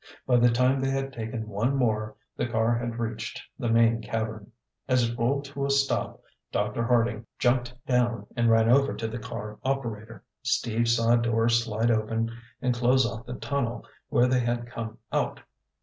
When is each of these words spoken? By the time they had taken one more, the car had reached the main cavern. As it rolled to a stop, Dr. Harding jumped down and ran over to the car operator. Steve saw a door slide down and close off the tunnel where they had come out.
By 0.25 0.37
the 0.37 0.49
time 0.49 0.79
they 0.81 0.89
had 0.89 1.13
taken 1.13 1.47
one 1.47 1.75
more, 1.75 2.15
the 2.35 2.47
car 2.47 2.75
had 2.75 2.97
reached 2.97 3.39
the 3.59 3.69
main 3.69 4.01
cavern. 4.01 4.51
As 4.87 5.07
it 5.07 5.15
rolled 5.15 5.45
to 5.45 5.63
a 5.63 5.69
stop, 5.69 6.23
Dr. 6.51 6.83
Harding 6.83 7.27
jumped 7.37 7.75
down 7.85 8.25
and 8.35 8.49
ran 8.49 8.67
over 8.67 8.95
to 8.95 9.07
the 9.07 9.19
car 9.19 9.59
operator. 9.63 10.23
Steve 10.41 10.89
saw 10.89 11.11
a 11.11 11.21
door 11.21 11.49
slide 11.49 11.89
down 11.89 12.35
and 12.63 12.73
close 12.73 13.05
off 13.05 13.27
the 13.27 13.33
tunnel 13.35 13.85
where 14.09 14.25
they 14.25 14.39
had 14.39 14.65
come 14.65 14.97
out. 15.11 15.39